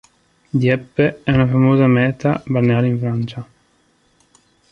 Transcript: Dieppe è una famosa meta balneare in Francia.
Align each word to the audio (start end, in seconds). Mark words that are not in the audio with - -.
Dieppe 0.49 1.21
è 1.21 1.29
una 1.31 1.45
famosa 1.45 1.85
meta 1.85 2.41
balneare 2.47 2.87
in 2.87 2.97
Francia. 2.97 3.47